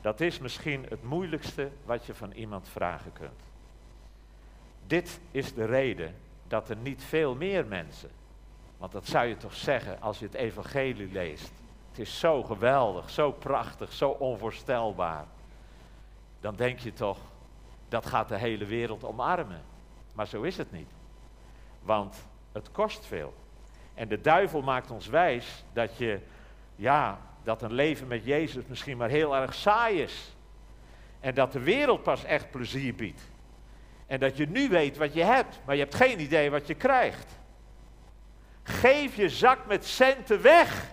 [0.00, 3.42] dat is misschien het moeilijkste wat je van iemand vragen kunt.
[4.86, 6.14] Dit is de reden
[6.46, 8.10] dat er niet veel meer mensen,
[8.78, 11.52] want dat zou je toch zeggen als je het evangelie leest.
[11.88, 15.24] Het is zo geweldig, zo prachtig, zo onvoorstelbaar.
[16.40, 17.18] Dan denk je toch,
[17.88, 19.62] dat gaat de hele wereld omarmen.
[20.12, 20.90] Maar zo is het niet.
[21.82, 22.16] Want
[22.52, 23.34] het kost veel.
[23.94, 26.20] En de duivel maakt ons wijs dat je,
[26.76, 30.34] ja, dat een leven met Jezus misschien maar heel erg saai is.
[31.20, 33.22] En dat de wereld pas echt plezier biedt.
[34.06, 36.74] En dat je nu weet wat je hebt, maar je hebt geen idee wat je
[36.74, 37.38] krijgt.
[38.62, 40.84] Geef je zak met centen weg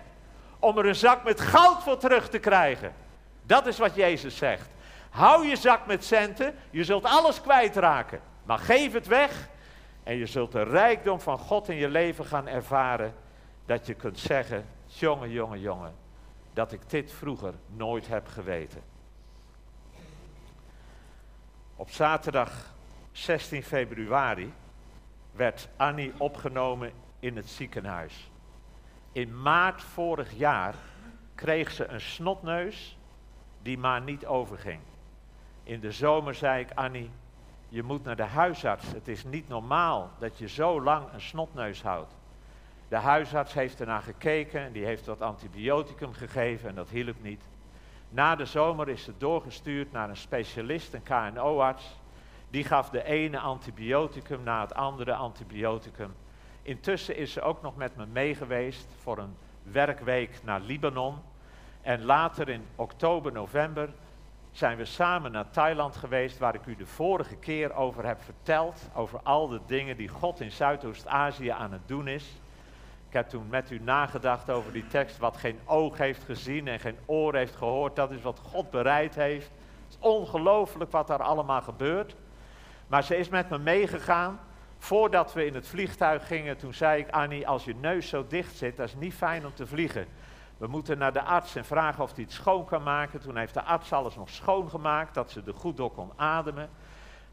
[0.59, 2.93] om er een zak met goud voor terug te krijgen.
[3.41, 4.69] Dat is wat Jezus zegt.
[5.15, 8.21] Hou je zak met centen, je zult alles kwijtraken.
[8.43, 9.49] Maar geef het weg
[10.03, 13.13] en je zult de rijkdom van God in je leven gaan ervaren.
[13.65, 15.95] Dat je kunt zeggen, jongen, jongen, jongen,
[16.53, 18.81] dat ik dit vroeger nooit heb geweten.
[21.75, 22.73] Op zaterdag
[23.11, 24.53] 16 februari
[25.31, 28.31] werd Annie opgenomen in het ziekenhuis.
[29.11, 30.75] In maart vorig jaar
[31.35, 32.97] kreeg ze een snotneus
[33.61, 34.79] die maar niet overging.
[35.65, 37.11] In de zomer zei ik, Annie,
[37.69, 38.91] je moet naar de huisarts.
[38.91, 42.15] Het is niet normaal dat je zo lang een snotneus houdt.
[42.87, 47.41] De huisarts heeft ernaar gekeken en die heeft wat antibioticum gegeven en dat hielp niet.
[48.09, 51.99] Na de zomer is ze doorgestuurd naar een specialist, een KNO-arts.
[52.49, 56.13] Die gaf de ene antibioticum na het andere antibioticum.
[56.61, 61.15] Intussen is ze ook nog met me meegeweest voor een werkweek naar Libanon.
[61.81, 63.89] En later in oktober, november
[64.55, 68.81] zijn we samen naar Thailand geweest, waar ik u de vorige keer over heb verteld.
[68.93, 72.23] Over al de dingen die God in Zuidoost-Azië aan het doen is.
[73.07, 76.79] Ik heb toen met u nagedacht over die tekst, wat geen oog heeft gezien en
[76.79, 77.95] geen oor heeft gehoord.
[77.95, 79.51] Dat is wat God bereid heeft.
[79.83, 82.15] Het is ongelooflijk wat daar allemaal gebeurt.
[82.87, 84.39] Maar ze is met me meegegaan.
[84.77, 88.55] Voordat we in het vliegtuig gingen, toen zei ik, Annie, als je neus zo dicht
[88.55, 90.07] zit, dat is niet fijn om te vliegen.
[90.57, 93.19] We moeten naar de arts en vragen of hij het schoon kan maken.
[93.19, 96.69] Toen heeft de arts alles nog schoongemaakt, dat ze er goed door kon ademen.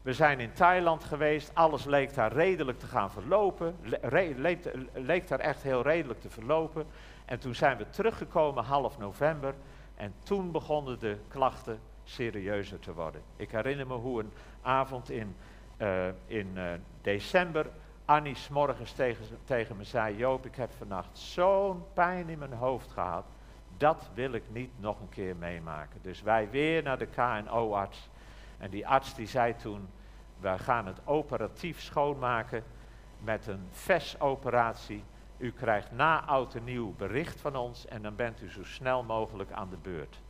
[0.01, 3.75] We zijn in Thailand geweest, alles leek daar redelijk te gaan verlopen.
[4.93, 6.85] leek, daar echt heel redelijk te verlopen.
[7.25, 9.53] En toen zijn we teruggekomen half november.
[9.95, 13.21] En toen begonnen de klachten serieuzer te worden.
[13.35, 14.31] Ik herinner me hoe een
[14.61, 15.35] avond in,
[15.77, 17.69] uh, in uh, december
[18.05, 22.91] Annie s'morgens tegen, tegen me zei, Joop, ik heb vannacht zo'n pijn in mijn hoofd
[22.91, 23.25] gehad.
[23.77, 25.99] Dat wil ik niet nog een keer meemaken.
[26.01, 28.09] Dus wij weer naar de KNO-arts.
[28.57, 29.89] En die arts die zei toen,
[30.39, 32.63] wij gaan het operatief schoonmaken
[33.19, 35.03] met een VES-operatie.
[35.37, 39.03] U krijgt na oud en nieuw bericht van ons en dan bent u zo snel
[39.03, 40.21] mogelijk aan de beurt.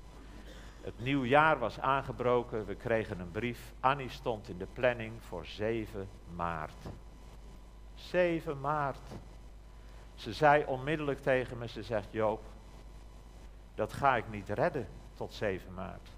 [0.81, 3.73] Het nieuwjaar was aangebroken, we kregen een brief.
[3.79, 6.85] Annie stond in de planning voor 7 maart.
[7.95, 9.09] 7 maart.
[10.15, 12.41] Ze zei onmiddellijk tegen me, ze zegt Joop,
[13.75, 16.09] dat ga ik niet redden tot 7 maart.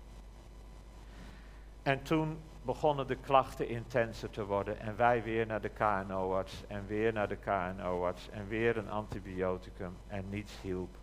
[1.84, 6.88] En toen begonnen de klachten intenser te worden en wij weer naar de KNO-arts en
[6.88, 10.96] weer naar de KNO-arts en weer een antibioticum en niets hielp.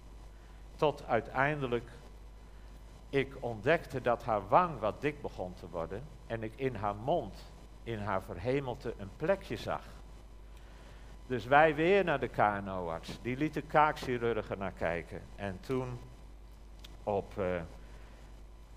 [0.76, 1.90] Tot uiteindelijk
[3.08, 7.52] ik ontdekte dat haar wang wat dik begon te worden en ik in haar mond,
[7.82, 9.84] in haar verhemelte, een plekje zag.
[11.32, 13.18] Dus wij weer naar de KNO-arts.
[13.22, 15.22] Die liet de kaakchirurgen naar kijken.
[15.36, 15.98] En toen
[17.02, 17.32] op,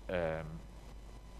[0.08, 0.40] uh,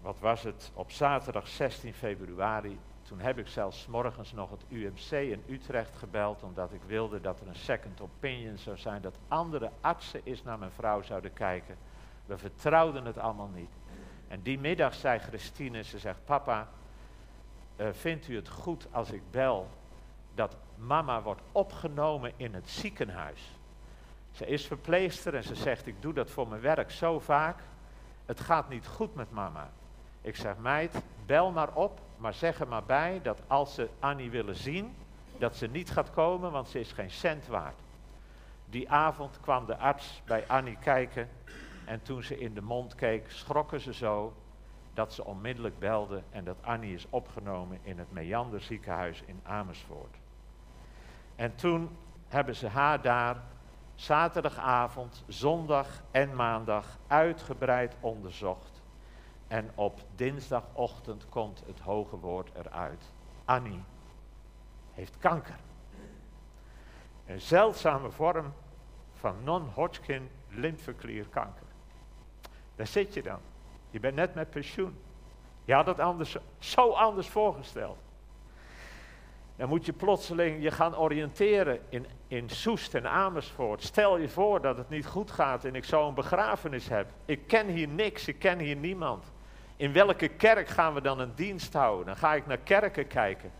[0.01, 5.11] wat was het, op zaterdag 16 februari, toen heb ik zelfs morgens nog het UMC
[5.11, 9.71] in Utrecht gebeld, omdat ik wilde dat er een second opinion zou zijn, dat andere
[9.81, 11.77] artsen eens naar mijn vrouw zouden kijken.
[12.25, 13.71] We vertrouwden het allemaal niet.
[14.27, 16.67] En die middag zei Christine, ze zegt, papa,
[17.77, 19.67] uh, vindt u het goed als ik bel
[20.35, 23.51] dat mama wordt opgenomen in het ziekenhuis.
[24.31, 27.59] Ze is verpleegster en ze zegt, ik doe dat voor mijn werk zo vaak.
[28.25, 29.69] Het gaat niet goed met mama.
[30.21, 34.29] Ik zeg, meid, bel maar op, maar zeg er maar bij dat als ze Annie
[34.29, 34.95] willen zien,
[35.37, 37.79] dat ze niet gaat komen, want ze is geen cent waard.
[38.65, 41.29] Die avond kwam de arts bij Annie kijken
[41.85, 44.33] en toen ze in de mond keek, schrokken ze zo
[44.93, 50.15] dat ze onmiddellijk belde en dat Annie is opgenomen in het Meander ziekenhuis in Amersfoort.
[51.37, 51.97] En toen
[52.27, 53.43] hebben ze haar daar
[53.95, 58.81] zaterdagavond, zondag en maandag uitgebreid onderzocht.
[59.47, 63.13] En op dinsdagochtend komt het hoge woord eruit.
[63.45, 63.83] Annie
[64.93, 65.59] heeft kanker.
[67.25, 68.53] Een zeldzame vorm
[69.13, 71.67] van non-Hodgkin lymfeklierkanker.
[72.75, 73.39] Daar zit je dan.
[73.89, 75.01] Je bent net met pensioen.
[75.65, 77.97] Je had het anders, zo anders voorgesteld.
[79.57, 83.83] Dan moet je plotseling je gaan oriënteren in, in Soest en Amersfoort.
[83.83, 87.07] Stel je voor dat het niet goed gaat en ik zo een begrafenis heb.
[87.25, 89.25] Ik ken hier niks, ik ken hier niemand.
[89.75, 92.05] In welke kerk gaan we dan een dienst houden?
[92.05, 93.51] Dan ga ik naar kerken kijken.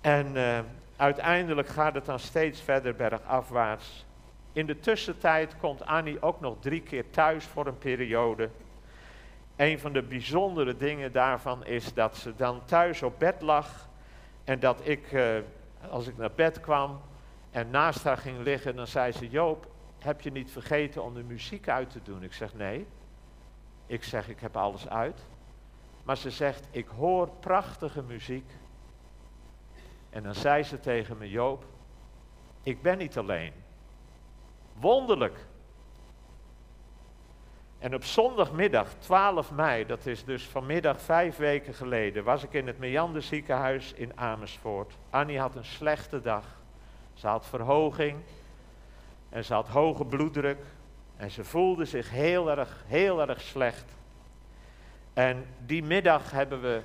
[0.00, 0.58] En uh,
[0.96, 4.06] uiteindelijk gaat het dan steeds verder bergafwaarts.
[4.52, 8.50] In de tussentijd komt Annie ook nog drie keer thuis voor een periode.
[9.56, 13.85] Een van de bijzondere dingen daarvan is dat ze dan thuis op bed lag.
[14.46, 15.38] En dat ik, uh,
[15.90, 17.00] als ik naar bed kwam
[17.50, 19.66] en naast haar ging liggen, dan zei ze: Joop,
[19.98, 22.22] heb je niet vergeten om de muziek uit te doen?
[22.22, 22.86] Ik zeg: Nee.
[23.86, 25.20] Ik zeg: Ik heb alles uit.
[26.04, 28.50] Maar ze zegt: Ik hoor prachtige muziek.
[30.10, 31.64] En dan zei ze tegen me: Joop,
[32.62, 33.52] ik ben niet alleen.
[34.72, 35.46] Wonderlijk.
[37.78, 42.66] En op zondagmiddag 12 mei, dat is dus vanmiddag vijf weken geleden, was ik in
[42.66, 44.92] het Meander ziekenhuis in Amersfoort.
[45.10, 46.44] Annie had een slechte dag.
[47.14, 48.18] Ze had verhoging
[49.28, 50.64] en ze had hoge bloeddruk
[51.16, 53.84] en ze voelde zich heel erg, heel erg slecht.
[55.14, 56.82] En die middag hebben we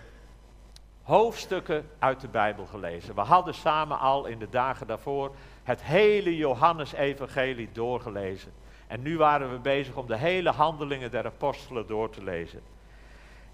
[1.03, 3.15] hoofdstukken uit de Bijbel gelezen.
[3.15, 8.51] We hadden samen al in de dagen daarvoor het hele Johannesevangelie doorgelezen.
[8.87, 12.61] En nu waren we bezig om de hele handelingen der apostelen door te lezen.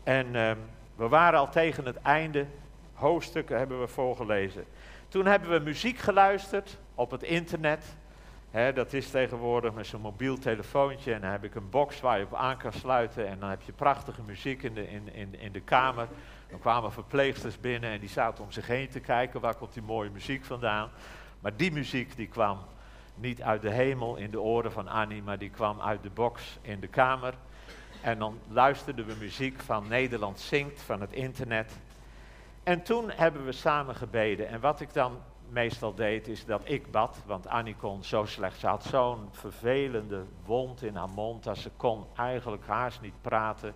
[0.04, 0.58] En ehm,
[0.96, 2.46] we waren al tegen het einde,
[2.94, 4.66] hoofdstukken hebben we voorgelezen.
[5.08, 7.96] Toen hebben we muziek geluisterd op het internet.
[8.52, 11.14] Dat is tegenwoordig met zo'n mobiel telefoontje.
[11.14, 13.28] En dan heb ik een box waar je op aan kan sluiten.
[13.28, 16.08] En dan heb je prachtige muziek in de, in, in, in de kamer.
[16.50, 19.42] Dan kwamen verpleegsters binnen en die zaten om zich heen te kijken.
[19.42, 20.90] Waar komt die mooie muziek vandaan?
[21.40, 22.60] Maar die muziek die kwam
[23.16, 26.58] niet uit de hemel in de oren van Annie, maar die kwam uit de box
[26.62, 27.34] in de kamer.
[28.02, 31.80] En dan luisterden we muziek van Nederland Zingt, van het internet.
[32.64, 34.48] En toen hebben we samen gebeden.
[34.48, 35.18] En wat ik dan
[35.50, 37.22] meestal deed, is dat ik bad.
[37.26, 38.60] Want Annie kon zo slecht.
[38.60, 41.44] Ze had zo'n vervelende wond in haar mond.
[41.44, 43.74] Dat ze kon eigenlijk haast niet praten.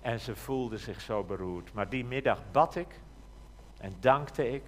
[0.00, 1.72] En ze voelde zich zo beroerd.
[1.72, 3.00] Maar die middag bad ik.
[3.78, 4.62] En dankte ik.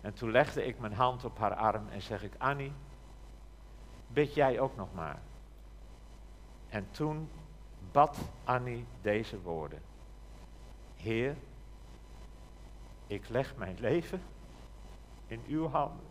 [0.00, 2.72] En toen legde ik mijn hand op haar arm en zeg ik: Annie,
[4.06, 5.18] bid jij ook nog maar.
[6.68, 7.28] En toen
[7.92, 9.82] bad Annie deze woorden.
[10.96, 11.36] Heer,
[13.06, 14.22] ik leg mijn leven
[15.32, 16.06] in uw handen.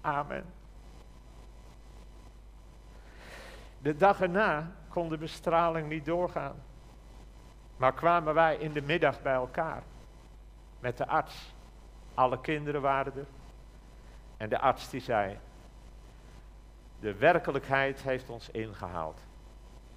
[0.00, 0.44] Amen.
[3.78, 6.56] De dag erna kon de bestraling niet doorgaan.
[7.76, 9.82] Maar kwamen wij in de middag bij elkaar
[10.80, 11.54] met de arts.
[12.14, 13.26] Alle kinderen waren er.
[14.36, 15.38] En de arts die zei,
[17.00, 19.20] de werkelijkheid heeft ons ingehaald.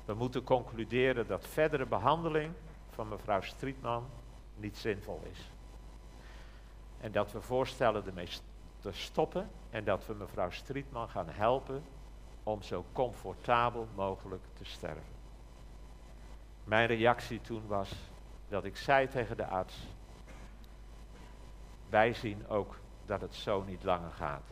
[0.05, 2.53] We moeten concluderen dat verdere behandeling
[2.89, 4.09] van mevrouw Strietman
[4.55, 5.51] niet zinvol is.
[7.01, 8.29] En dat we voorstellen ermee
[8.79, 11.83] te stoppen en dat we mevrouw Strietman gaan helpen
[12.43, 15.19] om zo comfortabel mogelijk te sterven.
[16.63, 17.91] Mijn reactie toen was
[18.47, 19.87] dat ik zei tegen de arts,
[21.89, 24.47] wij zien ook dat het zo niet langer gaat.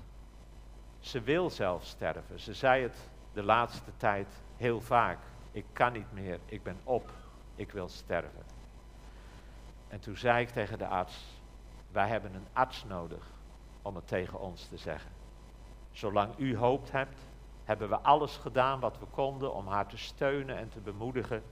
[1.00, 2.40] Ze wil zelf sterven.
[2.40, 5.20] Ze zei het de laatste tijd heel vaak.
[5.52, 7.12] Ik kan niet meer, ik ben op,
[7.56, 8.44] ik wil sterven.
[9.88, 11.38] En toen zei ik tegen de arts,
[11.91, 13.32] wij hebben een arts nodig
[13.82, 15.12] om het tegen ons te zeggen.
[15.91, 17.19] Zolang u hoopt hebt,
[17.63, 21.43] hebben we alles gedaan wat we konden om haar te steunen en te bemoedigen.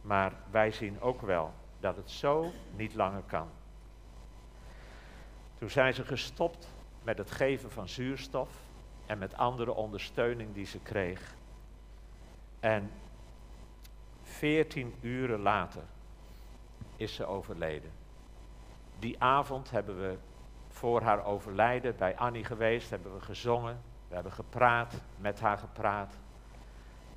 [0.00, 3.48] Maar wij zien ook wel dat het zo niet langer kan.
[5.58, 6.68] Toen zijn ze gestopt
[7.02, 8.50] met het geven van zuurstof
[9.06, 11.34] en met andere ondersteuning die ze kreeg.
[12.60, 12.90] En
[14.22, 15.82] veertien uren later
[16.96, 17.90] is ze overleden.
[18.98, 20.16] Die avond hebben we
[20.68, 26.14] voor haar overlijden bij Annie geweest, hebben we gezongen, we hebben gepraat, met haar gepraat.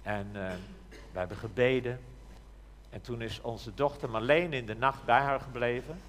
[0.01, 0.51] En uh,
[1.11, 1.99] we hebben gebeden.
[2.89, 6.01] En toen is onze dochter Marleen in de nacht bij haar gebleven.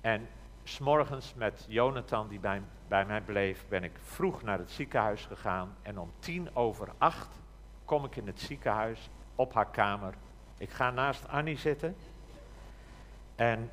[0.00, 0.28] En
[0.64, 5.76] s'morgens met Jonathan, die bij, bij mij bleef, ben ik vroeg naar het ziekenhuis gegaan.
[5.82, 7.28] En om tien over acht
[7.84, 10.14] kom ik in het ziekenhuis op haar kamer.
[10.58, 11.96] Ik ga naast Annie zitten.
[13.34, 13.70] En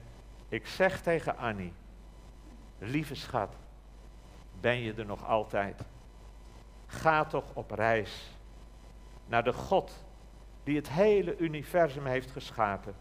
[0.50, 1.74] ik zeg tegen Annie,
[2.78, 3.56] lieve schat,
[4.60, 5.82] ben je er nog altijd?
[6.88, 8.38] Ga toch op reis
[9.26, 10.06] naar de God
[10.64, 12.96] die het hele universum heeft geschapen.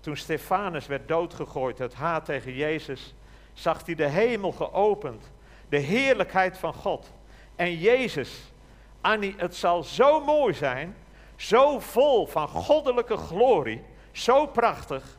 [0.00, 3.14] Toen Stefanus werd doodgegooid uit haat tegen Jezus,
[3.52, 5.30] zag hij de hemel geopend,
[5.68, 7.12] de heerlijkheid van God.
[7.56, 8.52] En Jezus,
[9.00, 10.96] Annie, het zal zo mooi zijn,
[11.36, 13.82] zo vol van goddelijke glorie,
[14.12, 15.15] zo prachtig.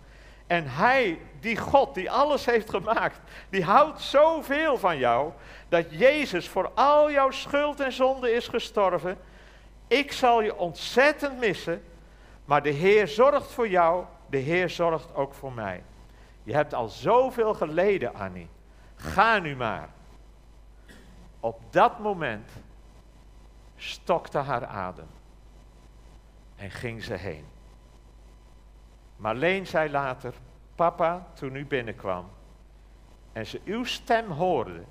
[0.47, 3.19] En hij, die God, die alles heeft gemaakt,
[3.49, 5.31] die houdt zoveel van jou,
[5.69, 9.17] dat Jezus voor al jouw schuld en zonde is gestorven.
[9.87, 11.83] Ik zal je ontzettend missen,
[12.45, 15.83] maar de Heer zorgt voor jou, de Heer zorgt ook voor mij.
[16.43, 18.49] Je hebt al zoveel geleden, Annie.
[18.95, 19.89] Ga nu maar.
[21.39, 22.49] Op dat moment
[23.77, 25.07] stokte haar adem
[26.55, 27.45] en ging ze heen.
[29.17, 30.33] Marleen zei later,
[30.75, 32.29] papa, toen u binnenkwam
[33.37, 34.83] en ze uw stem hoorde,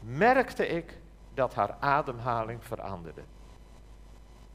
[0.00, 0.98] merkte ik
[1.34, 3.22] dat haar ademhaling veranderde.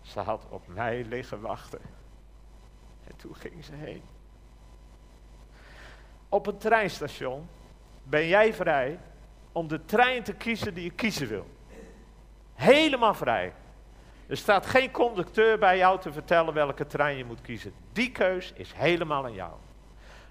[0.01, 1.79] Ze had op mij liggen wachten.
[3.07, 4.01] En toen ging ze heen.
[6.29, 7.47] Op een treinstation
[8.03, 8.99] ben jij vrij
[9.51, 11.47] om de trein te kiezen die je kiezen wil.
[12.53, 13.53] Helemaal vrij.
[14.27, 17.73] Er staat geen conducteur bij jou te vertellen welke trein je moet kiezen.
[17.91, 19.51] Die keus is helemaal aan jou.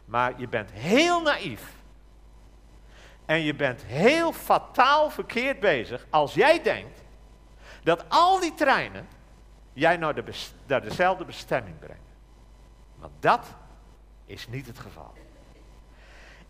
[0.05, 1.63] Maar je bent heel naïef.
[3.25, 7.03] En je bent heel fataal verkeerd bezig als jij denkt
[7.83, 9.09] dat al die treinen
[9.73, 10.15] jij naar,
[10.67, 12.01] naar dezelfde bestemming brengen.
[12.99, 13.47] Want dat
[14.27, 15.13] is niet het geval.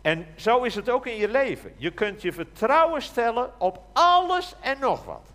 [0.01, 1.73] En zo is het ook in je leven.
[1.77, 5.32] Je kunt je vertrouwen stellen op alles en nog wat.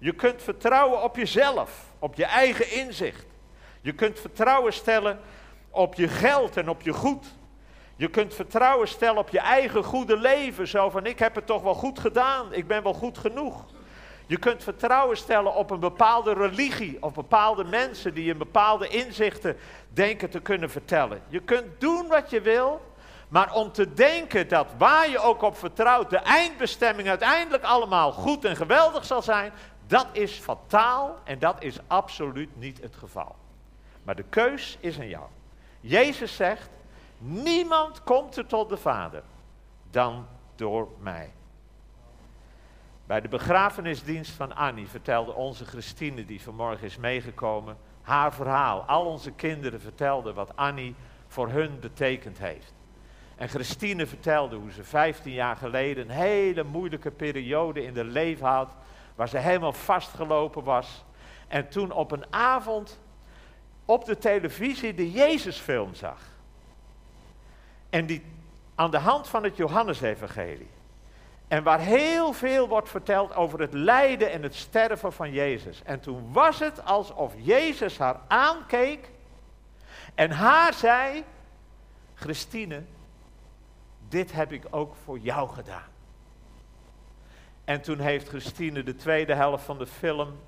[0.00, 3.26] Je kunt vertrouwen op jezelf, op je eigen inzicht.
[3.80, 5.20] Je kunt vertrouwen stellen
[5.70, 7.26] op je geld en op je goed.
[7.96, 10.68] Je kunt vertrouwen stellen op je eigen goede leven.
[10.68, 13.64] Zo van, ik heb het toch wel goed gedaan, ik ben wel goed genoeg.
[14.26, 19.56] Je kunt vertrouwen stellen op een bepaalde religie of bepaalde mensen die je bepaalde inzichten
[19.88, 21.22] denken te kunnen vertellen.
[21.28, 22.80] Je kunt doen wat je wil,
[23.28, 28.44] maar om te denken dat waar je ook op vertrouwt, de eindbestemming uiteindelijk allemaal goed
[28.44, 29.52] en geweldig zal zijn,
[29.90, 33.36] dat is fataal en dat is absoluut niet het geval.
[34.02, 35.26] Maar de keus is aan jou.
[35.80, 36.70] Jezus zegt,
[37.18, 39.22] niemand komt er tot de Vader
[39.90, 41.32] dan door mij.
[43.06, 48.82] Bij de begrafenisdienst van Annie vertelde onze Christine, die vanmorgen is meegekomen, haar verhaal.
[48.82, 50.94] Al onze kinderen vertelden wat Annie
[51.26, 52.74] voor hun betekend heeft.
[53.36, 58.46] En Christine vertelde hoe ze 15 jaar geleden een hele moeilijke periode in haar leven
[58.46, 58.76] had,
[59.20, 61.04] waar ze helemaal vastgelopen was.
[61.48, 63.00] En toen op een avond
[63.84, 66.20] op de televisie de Jezusfilm zag.
[67.90, 68.24] En die
[68.74, 70.70] aan de hand van het Johannesevangelie.
[71.48, 75.82] En waar heel veel wordt verteld over het lijden en het sterven van Jezus.
[75.82, 79.10] En toen was het alsof Jezus haar aankeek
[80.14, 81.24] en haar zei:
[82.14, 82.82] Christine,
[84.08, 85.98] dit heb ik ook voor jou gedaan.
[87.70, 90.40] En toen heeft Christine de tweede helft van de film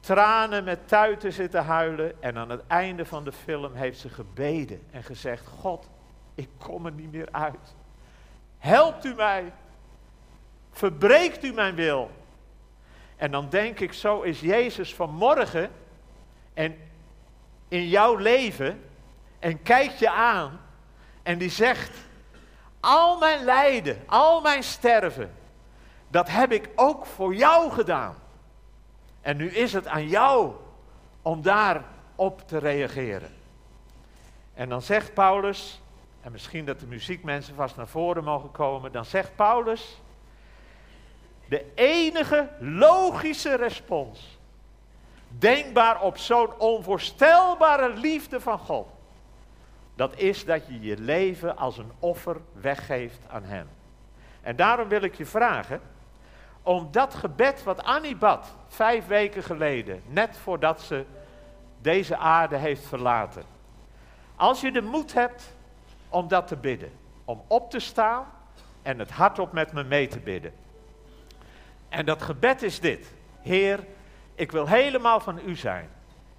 [0.00, 2.22] tranen met tuiten zitten huilen.
[2.22, 5.88] En aan het einde van de film heeft ze gebeden en gezegd: God,
[6.34, 7.74] ik kom er niet meer uit.
[8.58, 9.52] Helpt u mij.
[10.70, 12.10] Verbreekt u mijn wil.
[13.16, 15.70] En dan denk ik, zo is Jezus vanmorgen
[16.54, 16.78] en
[17.68, 18.82] in jouw leven
[19.38, 20.60] en kijkt je aan
[21.22, 21.96] en die zegt,
[22.80, 25.44] al mijn lijden, al mijn sterven,
[26.08, 28.14] dat heb ik ook voor jou gedaan.
[29.20, 30.52] En nu is het aan jou
[31.22, 33.30] om daarop te reageren.
[34.54, 35.80] En dan zegt Paulus,
[36.20, 40.00] en misschien dat de muziekmensen vast naar voren mogen komen, dan zegt Paulus,
[41.48, 44.38] de enige logische respons,
[45.28, 48.88] denkbaar op zo'n onvoorstelbare liefde van God,
[49.94, 53.68] dat is dat je je leven als een offer weggeeft aan Hem.
[54.40, 55.80] En daarom wil ik je vragen,
[56.66, 61.04] om dat gebed wat Annie bad, vijf weken geleden, net voordat ze
[61.80, 63.42] deze aarde heeft verlaten.
[64.36, 65.54] Als je de moed hebt
[66.08, 66.92] om dat te bidden,
[67.24, 68.26] om op te staan
[68.82, 70.52] en het hardop met me mee te bidden.
[71.88, 73.12] En dat gebed is dit.
[73.40, 73.86] Heer,
[74.34, 75.88] ik wil helemaal van u zijn.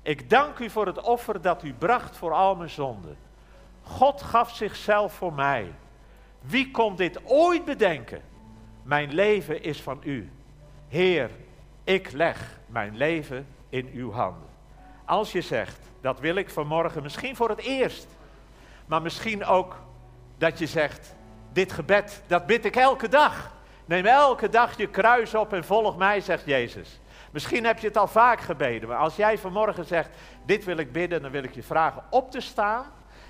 [0.02, 3.18] Ik dank u voor het offer dat u bracht voor al mijn zonden.
[3.82, 5.74] God gaf zichzelf voor mij.
[6.42, 8.22] Wie kon dit ooit bedenken?
[8.88, 10.30] Mijn leven is van u.
[10.88, 11.30] Heer,
[11.84, 14.50] ik leg mijn leven in uw handen.
[15.06, 18.08] Als je zegt, dat wil ik vanmorgen misschien voor het eerst,
[18.86, 19.76] maar misschien ook
[20.38, 21.16] dat je zegt,
[21.52, 23.56] dit gebed, dat bid ik elke dag.
[23.86, 27.00] Neem elke dag je kruis op en volg mij, zegt Jezus.
[27.32, 30.10] Misschien heb je het al vaak gebeden, maar als jij vanmorgen zegt,
[30.46, 32.86] dit wil ik bidden, dan wil ik je vragen op te staan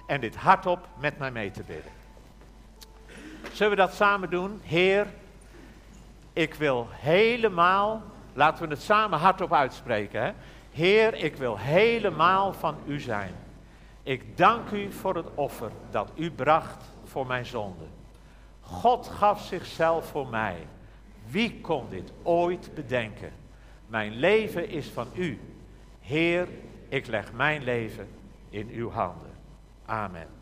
[0.08, 1.92] en dit hardop met mij mee te bidden.
[3.52, 4.62] Zullen we dat samen doen?
[4.64, 5.08] Heer,
[6.38, 10.22] ik wil helemaal, laten we het samen hardop uitspreken.
[10.22, 10.32] Hè?
[10.72, 13.36] Heer, ik wil helemaal van u zijn.
[14.04, 17.86] Ik dank u voor het offer dat u bracht voor mijn zonde.
[18.62, 20.68] God gaf zichzelf voor mij.
[21.28, 23.32] Wie kon dit ooit bedenken?
[23.88, 25.40] Mijn leven is van u.
[26.02, 26.48] Heer,
[26.90, 28.08] ik leg mijn leven
[28.50, 29.32] in uw handen.
[29.86, 30.37] Amen.